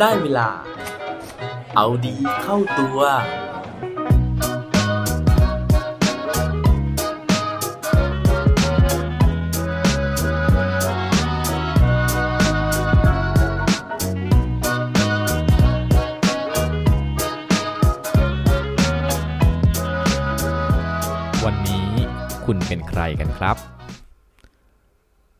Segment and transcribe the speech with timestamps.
[0.00, 0.48] ได้เวลา
[1.76, 2.98] เอาดีเข้าตัว
[21.44, 21.88] วันนี้
[22.44, 23.69] คุณเป็นใครกันครับ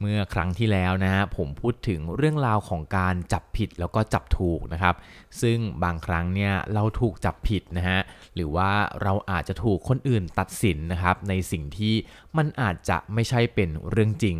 [0.00, 4.94] เมื่อครั้งที่แล้วนะฮะผมพูดถึงเรื่องราวของการจับผิดแล้วก็จับถูกนะครับ
[5.42, 8.00] ซึ่งบางครั้งเนี่ยเราถูกจับผิดนะฮะ
[8.34, 8.70] หรือว่า
[9.02, 11.94] เราอาจจะถูกคนอื่นตัดสินนะครับในสิ่งที่
[12.36, 14.38] มันอาจจะไม่ใช่เป็นเรื่องจริง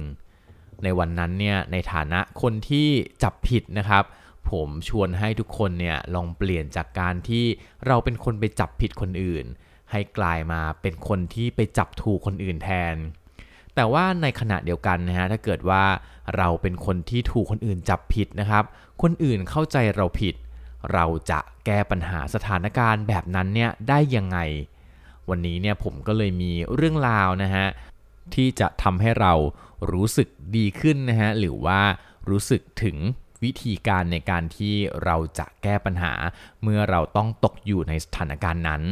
[0.83, 2.89] ในวันนั้นเนี่ยในฐานะคนที่
[3.23, 4.05] จับผิดนะครับ
[4.51, 7.45] ผมชวนให้ทุกคนเนี่ยลองเปลี่ยนจากการที่
[7.87, 9.45] เราเป็นคนไปจับผิดคนอื่น
[9.91, 12.97] ให้กลายมาเป็นคนที่ไปจับถูกคนอื่นแทน
[13.75, 15.85] แต่ว่าในขณะเดียวกันนะฮะถ้าเกิดว่า
[16.37, 18.65] เราเป็นคนที่ถูกคนอื่นจับผิดนะครับ
[19.03, 20.35] คนอื่นเข้าใจเราผิด
[20.93, 24.39] เราจะแก้ปัญหาสถานการณ์แบบนั้นเนี่ยได้ยังไง
[25.29, 27.67] วันนี้เนี่ยผมก็เลยมีเรื่องราวนะฮะ
[28.35, 29.33] ที่จะทำให้เรา
[29.93, 31.81] รู้สึกดีขึ้นนะฮะหรือว่า
[32.31, 32.97] รู้สึกถึง
[33.43, 36.13] วิธีการในการที่เราจะแก้ปัญหา
[36.63, 38.83] เมื่อเราต้องตกอยู่ในสถานการณ์นั้น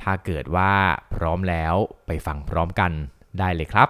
[0.00, 0.72] ถ้าเกิดว่า
[1.14, 1.74] พร้อมแล้ว
[2.06, 2.92] ไปฟังพร้อมกัน
[3.38, 3.88] ได้เลยครับ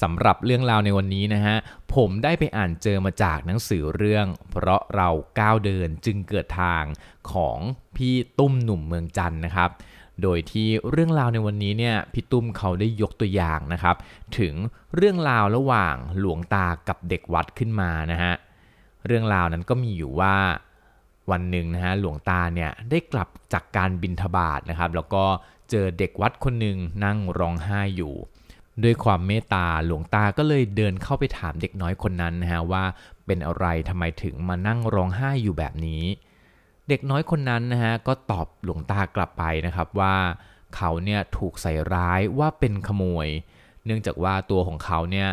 [0.00, 1.56] สำหรับเรื่องราวในวันนี้นะฮะ
[1.94, 5.08] ผมได้ไปอ่านเจอมาจากหนังสือเรื่อง เพราะเรา
[5.40, 6.84] ก้าวเดินจึงเกิดทาง
[7.32, 7.58] ของ
[7.96, 9.70] พี่ตุ้มหนุ่มเมืองจันนะครับ
[10.22, 13.96] โดยที่เรื่องราวในวันนี้เนี่ยพี่ตุ้มเขาได้ยกตัวอย่างนะครับ
[14.38, 14.54] ถึง
[14.96, 18.32] เรื่องราวระหว่างหลวงตากับเด็กวัดขึ้นมานะฮะ
[19.06, 20.36] เรื่องราวนั้นก็มีอยู่ว่า
[21.30, 25.24] วันหนึ่งนะฮะหลวงตาเนี่ยได้กลับจากการบินทบาทนะครับ แล้วก็
[25.70, 28.14] เจอเด็กวัดคนหนึ่งนั่งร้องไห้อยู่
[28.82, 32.84] ด้วยความเมตตาหลวงตาก็เลยเดินเข้าไปถามเด็กน้อยคนนั้นนะฮะว่า
[33.26, 36.04] เป็นอะไรทำไมถึงมานั่งร้องไห้อยู่แบบนี้
[36.88, 40.16] เด็กน้อยคนนั้นนะฮะก็ตอบหลวงตากลับไปนะครับว่า
[40.76, 43.28] เขาเนี่ยถูกใส่ร้ายว่าเป็นขโมย
[43.84, 45.28] เนื่องจากว่าตัวของเขาเนี่ย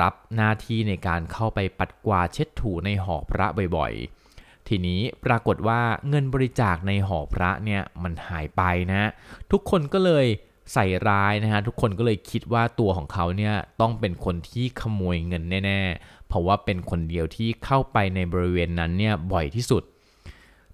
[0.00, 3.46] รับหน้าที่ในการเข้าไปปัดกวาดเช็ดถูในหอพระ
[3.76, 9.10] บ่อยๆ ทีนี้ปรากฏว่าเงินบริจาคในหอพระเนี่ยมันหายไปนะ
[9.50, 10.26] ทุกคนก็เลย
[10.72, 19.82] ใส่ร้ายนะฮะทุกคนก็เลยคิดว่าตัวของเขาเนี่ยต้องเป็นคนที่ขโมยเงินแน่ๆ เพราะว่าเป็นคนเดียวที่เข้าไปในบริเวณนั้นเนี่ยบ่อยที่สุด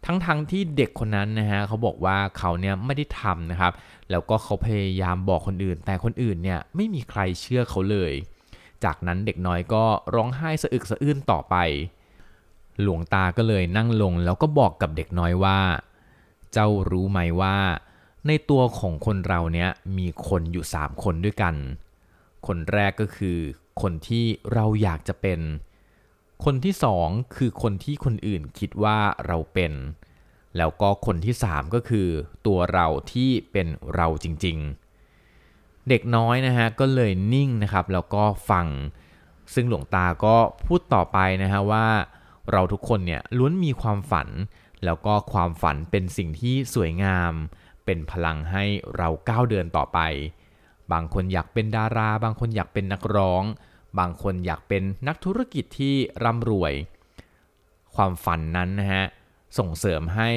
[0.05, 3.73] ทั้งๆทที่เด็กคนนั้นนะฮะเขาบอกว่าเขาเนี่ยไม่ได้ทำนะครับ
[4.11, 8.13] แล้วก็เขาพยายามบอกคนอื่น แต่คนอื่นเนี่ยไม่มีใครเชื่อเขาเลย
[8.85, 9.85] จากนั้นเด็กน้อยก็
[10.15, 11.57] ร้องไห้สะอึกสะอื้นต่อไป
[12.83, 15.59] หลวงตาก็เลยนั่งลงแล้วก็บอกกับเด็กน้อยว่า
[16.53, 17.57] เจ้ารู้ไหมว่า
[18.27, 21.55] ในตัวของคนเราเนี่ยมีคนอยู่ 3 คนด้วยกัน
[22.47, 23.39] คนแรกก็คือ
[23.83, 25.41] คนที่เราอยากจะเป็น
[26.45, 29.73] คนที่สองคือคนที่คนอื่นคิดว่าเราเป็น
[30.57, 32.09] แล้วก็คนที่สามก็คือ
[32.47, 34.59] ตัวเราที่เป็นเราจริง
[35.23, 38.67] ๆ เด็กน้อยนะฮะก็เลยนิ่งนะครับแล้วก็ฟัง
[39.55, 41.87] ซึ่งหลวงตาก็พูดต่อไปนะฮะว่า
[42.53, 44.29] เราทุกคนเนี่ยล้วนมีความฝัน
[44.85, 47.33] แล้วก็ความฝันเป็นสิ่งที่สวยงาม
[47.87, 48.65] เป็นพลังให้
[48.97, 49.99] เราก้าวเดินต่อไป
[50.93, 53.43] บางคนอยากเป็นดารา บางคนอยากเป็นนักร้อง
[53.99, 55.95] บางคนอยากเป็นนักธุรกิจที่
[56.25, 56.73] ร่ำรวย
[57.95, 59.05] ความฝันนั้นนะฮะ
[59.59, 60.31] ส่งเสริมให้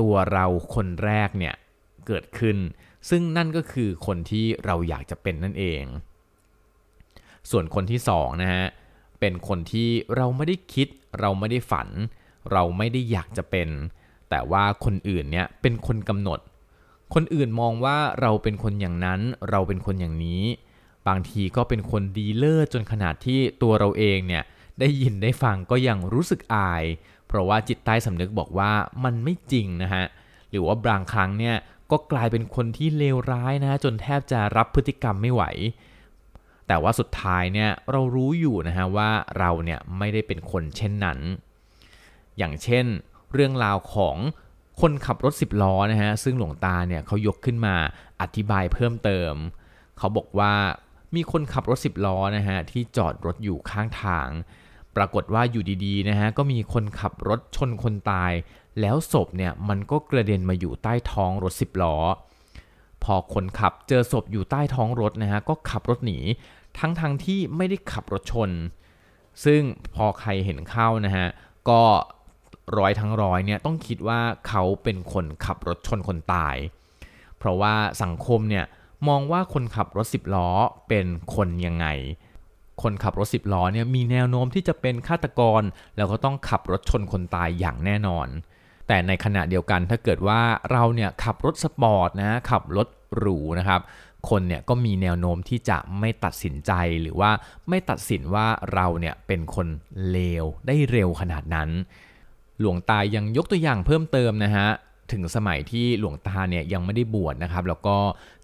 [0.00, 1.54] ตัวเราคนแรกเนี่ย
[2.06, 2.56] เกิดขึ้น
[3.10, 5.84] ซึ่งนั่นก็คือคนที่เราอยากจะเป็นนั่นเอง
[7.50, 8.64] ส่วนคนที่สองนะฮะ
[9.20, 10.88] เป็นคนที่เราไม่ได้คิด
[11.20, 11.88] เราไม่ได้ฝัน
[12.52, 13.68] เราไม่ได้อยากจะเป็น
[14.30, 16.40] แต่ว่าคนอื่นเนี่ยเป็นคนกำหนด
[17.14, 19.20] คนอื่นมองว่าเราเป็นคนอย่างนั้น
[19.50, 20.42] เราเป็นคนอย่างนี้
[21.08, 24.42] บางทีก็เป็นคนดีเลิศจนขนาดที่ตัวเราเองเนี่ย
[24.80, 26.84] ได้ยินได้ฟังก็ยังรู้สึกอาย
[27.26, 28.72] เพราะว่าจิตใต้สำนึกบอกว่า
[29.04, 30.04] มันไม่จริงนะฮะ
[30.50, 31.56] หรือว่าบางครั้งเนี่ย
[31.90, 35.42] ก็กลายเป็นคนที่เลวร้ายนะฮะจนแทบจะรับพฤติกรรมไม่ไหว
[36.66, 41.18] แต่ว่าสุดท้ายเนี่ยเรารู้อยู่นะฮะว่าเราเนี่ยไม่ได้เป็นคนเช่นนั้น
[42.38, 42.86] อย่างเช่น
[43.32, 44.16] เรื่องราวของ
[44.82, 47.76] คนขับรถ 10 ล้อนะฮะซึ่งหลวงตาเนี่ยเขายกขึ้นมา
[48.20, 49.34] อธิบายเพิ่มเติม
[49.98, 50.54] เขาบอกว่า
[51.14, 54.28] มีคนขับรถ 10 ล้อนะฮะที่จอดรถอยู่ข้างทาง
[54.96, 58.32] ปรากฏว่าอยู่ดีๆนะฮะก็มีคนขับรถชนคนตาย
[58.80, 61.96] แล้วศพเนี่ยมันก็กระเด็นมาอยู่ใต้ท้องรถ 10 ล้อ
[63.04, 66.18] พอคนขับเจอศพอยู่ใต้ท้องรถนะฮะก็ขับรถหนี
[66.78, 68.50] ทั้งๆทที่ไม่ได้ขับรถชน
[69.44, 69.62] ซึ่ง
[69.94, 71.26] พอใครเห็นเข้านะฮะ
[71.70, 71.82] ก็
[72.76, 76.56] ร้อยทั้งร้อยเนี่ยต้องคิดว่าเขาเป็นคนขับรถชนคนตาย
[77.38, 78.64] เพราะว่าสังคมเนี่ย
[79.08, 80.48] มองว่าคนขับรถสิบล้อ
[80.88, 81.86] เป็นคนยังไง
[82.82, 85.62] คนขับรถสิบล้อเนี่ยมีแนวโน้มที่จะเป็นฆาตกร
[85.96, 88.28] แล้วก็ต้องขับรถชนคนตายอย่างแน่นอน
[88.88, 90.40] แต่ในขณะเดียวกันถ้าเกิดว่า
[90.72, 93.80] เราเนี่ยขับรถสปอร์ตนะขับรถหรูนะครับ
[94.30, 97.30] คนเนี่ยก็มีแนวโน้มที่จะไม่ตัดสินใจหรือว่า
[97.68, 99.66] ไม่ตัดสินว่าเราเนี่ยเป็นคน
[100.10, 101.70] เลวได้เร็วขนาดนั้น
[102.60, 104.68] หลวงตายังยกตัวอย่างเพิ่มเติมนะฮะ
[105.12, 107.96] ถึงสมัยที่หลวงตาเนี่ยยังไม่ได้บวชนะครับ แล้วก็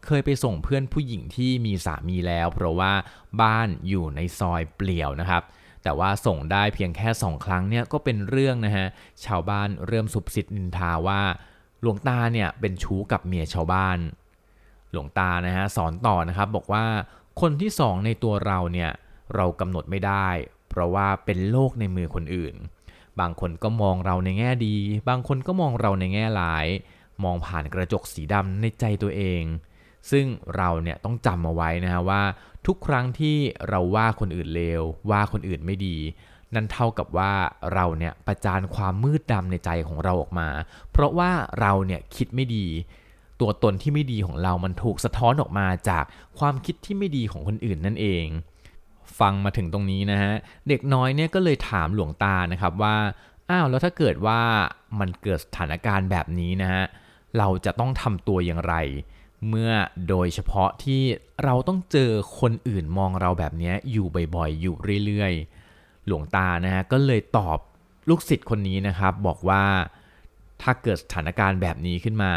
[0.06, 2.93] เคยไปส่งเพื่อนผู้หญิงที่มีสามีแล้ว เพราะว่า
[3.40, 5.43] บ้านอยู่ในซอยเปลี่ยวนะครับ
[5.82, 8.87] แต่ว่าส่งได้เพียงแค่สองครั้งเนี่ยก็เป็นเรื่องนะฮะ
[9.25, 11.22] ชาวบ้านเริ่มสุบสิทนินทาว่า
[11.81, 13.99] หลวงตาเนี่ยเป็นชู้กับเมียชาวบ้าน
[14.93, 16.84] หลวงตานะฮะสอนต่อนะครับบอกว่า
[17.40, 18.90] คนที่สองในตัวเราเนี่ย
[19.34, 20.28] เรากำหนดไม่ได้
[20.70, 22.55] เพราะว่าเป็นโลกในมือคนอื่น
[23.20, 24.76] บางคนก็มองเราในแง่ดี
[25.09, 26.67] บางคนก็มองเราในแง่ร้าย
[27.25, 29.43] มองผ่านกระจกสีดำในใจตัวเอง
[30.11, 30.26] ซึ่ง
[30.56, 32.23] เราเนี่ยต้องจำเอาไว้นะฮะว่า
[32.67, 33.37] ทุกครั้งที่
[33.69, 35.97] เราว่าคนอื่นเลวว่าคนอื่นไม่ดี
[36.55, 37.32] นั่นเท่ากับว่า
[37.75, 40.49] เราเนี่ยประจานความมืดดำในใจของเราออกมา
[40.93, 41.31] เพราะว่า
[41.61, 42.67] เราเนี่ยคิดไม่ดี
[43.41, 46.05] ตัวตนที่ไม่ดีของเรามันถูกสะท้อนออกมาจาก
[46.38, 48.26] ความคิดที่ไม่ดีของคนอื่นนั่นเอง
[49.19, 50.32] ฟังมาถึงตรงนี้นะฮะ
[50.69, 52.96] เด็กน้อยเนี่ยก็เลยถามหลวงตานะครับว่า
[53.50, 54.40] อ้าวแล้วถ้าเกิดว่า
[55.00, 56.82] มันเกิดสถานการณ์แบบนี้นะฮะ
[57.38, 58.75] เราจะต้องทำตัวอย่างไร
[59.49, 59.70] เมื่อ
[60.08, 61.02] โดยเฉพาะที่
[61.44, 62.10] เราต้องเจอ
[62.40, 67.58] คนอื่นมองเราแบบนี้อยู่บ่อยๆ อยู่เรื่อยๆ หลวงตานะฮะก็เลยตอบ
[68.08, 69.64] ลูกศิษย์คนนี้นะครับ บอกว่า
[70.62, 72.32] ถ้าเกิดสถานการณ์แบบนี้ขึ้นมา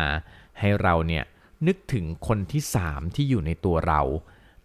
[0.60, 1.24] ให้เราเนี่ย
[1.68, 4.02] นึกถึงคนที่สามที่อยู่ในตัวเรา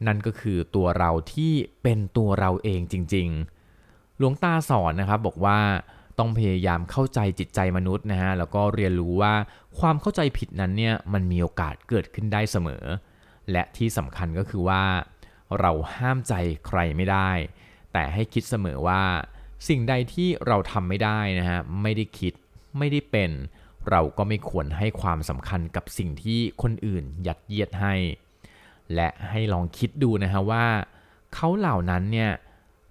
[0.06, 1.52] นั่นก็คือตัวเราที่
[1.82, 3.28] เป็นตัวเราเองจริง
[3.74, 5.58] ๆ หลวงตาสอนนะครับบอกว่า
[6.18, 9.34] ต้องพยายามเข้าใจจิตใจมนุษย์นะฮะแล้วก็เรียนรู้ว่า
[9.78, 12.84] ความเข้าใจผิดนั้นเนี่ยมันมีโอกาสเกิดขึ้นได้เสมอ
[13.50, 14.84] และที่สำคัญก็คือว่า
[15.60, 16.34] เราห้ามใจ
[16.66, 17.30] ใครไม่ได้
[17.92, 19.02] แต่ให้คิดเสมอว่า
[19.68, 22.32] สิ่งใดที่เราทำไม่ได้นะฮะไม่ได้คิด
[22.78, 23.30] ไม่ได้เป็น
[23.90, 27.94] เราก็ไม่ควรให้ความสำคัญกับสิ่งที่คนอื่นยัดเยียดให้
[28.94, 30.66] และให้ลองคิดดูนะฮะว่า
[31.34, 32.30] เขาเหล่านั้นเนี่ย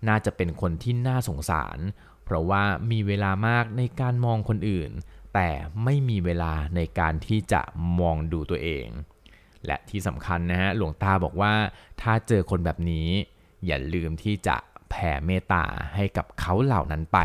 [0.08, 1.78] น่าจะเป็นคนที่น่าสงสาร
[2.24, 4.92] เพราะว่ามีเวลามากในการมองคนอื่น
[5.34, 5.50] แต่
[5.84, 7.62] ไม่มีเวลาในการที่จะ
[8.00, 8.88] มองดูตัวเอง
[9.66, 11.54] และที่สำคัญนะฮะหลวงตาบอกว่า
[12.02, 13.08] ถ้าเจอคนแบบนี้
[13.66, 14.56] อย่าลืมที่จะ
[14.90, 15.66] แผ่เมตตา
[15.96, 17.20] ให้กับเขาเหล่านั้นไป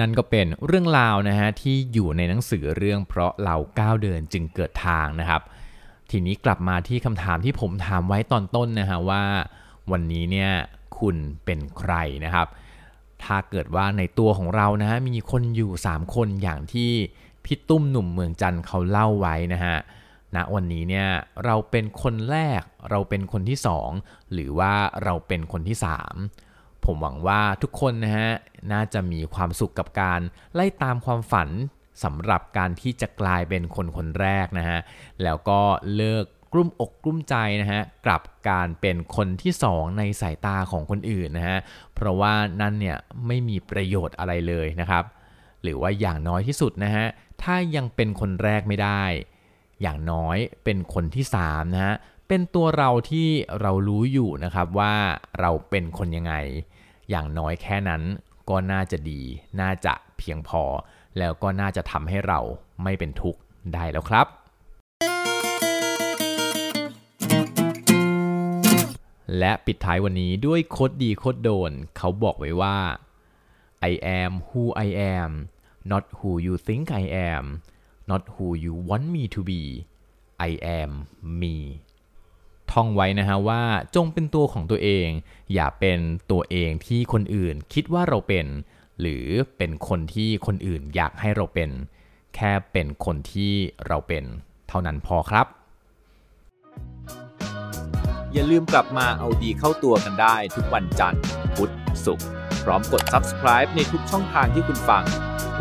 [0.00, 5.42] นั่นก็เป็นเรื่องราวนะฮะที่อยู่ในหนังสือเรื่องเพราะเราก้าวเดินจึงเกิดทางนะครับ
[6.10, 9.24] ทีนี้กลับมาที่คำถามที่ผมถามไว้ตอนต้นนะฮะว่า
[9.90, 10.50] วันนี้เนี่ย
[10.98, 12.46] คุณเป็นใครนะครับ
[13.24, 16.90] ถ้าเกิดว่าในตัวของเรานะฮะมีคนอยู่ 3 คนอย่างที่
[17.44, 19.76] พี่ตุ้มหนุ่มเมืองจันเขาเล่าไว้นะฮะ
[20.34, 21.08] ณวันนี้เนี่ย
[21.44, 23.58] เราเป็นคนแรก เราเป็นคนที่
[23.96, 24.72] 2 หรือว่า
[25.04, 25.76] เราเป็นคนที่
[26.30, 28.30] 3 ผมหวังว่าทุกคนนะฮะ
[28.72, 30.20] น่าจะมีความสุขกับการ
[30.54, 31.48] ไล่ตามความฝัน
[32.02, 34.78] สำหรับการที่จะกลายเป็นคนคนแรกนะฮะ
[35.22, 35.60] แล้วก็
[35.96, 41.58] เลิกกลุ้มอกกลุ้มใจนะฮะกลับการเป็นคนที่สองในสายตาของคนอื่นนะฮะ
[41.94, 42.96] เพราะว่านั่นเนี่ย
[43.26, 45.04] ไม่มีประโยชน์อะไรเลยนะครับ
[45.62, 47.06] หรือว่าอย่างน้อยที่สุดนะฮะ
[47.42, 49.04] ถ้ายังเป็นคนแรกไม่ได้
[49.82, 51.94] อย่างน้อยเป็นคนที่3นะฮะ
[52.28, 53.28] เป็นตัวเราที่
[53.60, 54.94] เรารู้อยู่นะครับว่า
[55.40, 56.34] เราเป็นคนยังไง
[57.10, 58.02] อย่างน้อยแค่นั้น
[58.50, 59.20] ก็น่าจะดี
[59.60, 60.62] น่าจะเพียงพอ
[61.18, 62.40] แล้วก็น่าจะทำให้เรา
[62.82, 63.40] ไม่เป็นทุกข์
[63.74, 64.26] ได้แล้วครับ
[69.38, 72.78] และปิดท้ายวันนี้ด้วยโคดดีโคดโดน เขาบอกไว้ว่า
[73.90, 75.32] I am who I am
[75.90, 77.44] not who you think I am
[78.10, 79.62] not who you want me to be
[80.48, 80.90] I am
[81.40, 81.56] me
[82.72, 83.62] ท่องไว้นะฮะว่า
[83.96, 85.08] จงเป็นตัวของตัวเอง
[85.54, 85.98] อย่าเป็น
[86.30, 88.46] ตัวเองที่คนอื่นคิดว่าเราเป็น
[89.00, 89.26] หรือ
[89.58, 91.70] เป็นคนที่คนอื่นอยากให้เราเป็น
[92.34, 93.52] แค่เป็นคนที่
[93.86, 94.24] เราเป็น
[94.68, 95.46] เท่านั้นพอครับ
[98.32, 101.22] อย่าลืมกลับมาเอาดีเข้าตัวกันได้ทุกวันจันทร์
[101.54, 101.72] พุธ
[102.04, 102.26] ศุกร์
[102.64, 105.04] พร้อมกด subscribe ในทุกช่องทางที่คุณฟัง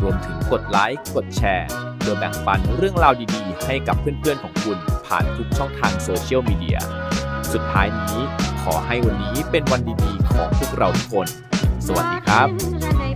[0.02, 1.68] รวมถึงกดไลค์กดแชร์
[2.04, 6.80] โดยแบ่งปันเรื่องราวดีๆ ให้กับเพื่อนๆของคุณผ่านทุกช่องทางโซเชียลมีเดีย
[7.54, 8.18] สุดท้ายนี้
[8.64, 11.28] ขอให้วันนี้เป็นวันดีๆของพวกเราทุกคน
[11.88, 13.13] สวัสดีครับ